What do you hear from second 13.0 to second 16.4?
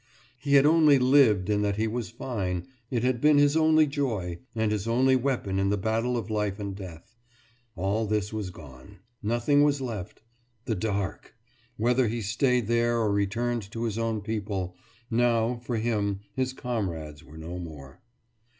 returned to his own people... now, for him,